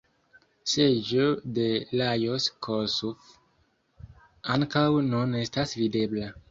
[0.71, 1.27] Seĝo
[1.57, 1.67] de
[2.01, 3.31] Lajos Kossuth
[4.57, 6.39] ankaŭ nun estas videbla.